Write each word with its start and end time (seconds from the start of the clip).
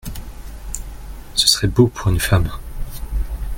Ce 1.35 1.47
serait 1.47 1.67
beau 1.67 1.85
pour 1.85 2.09
une 2.09 2.19
femme! 2.19 2.49